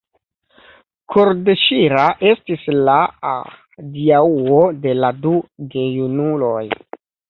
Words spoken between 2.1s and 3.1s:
estis la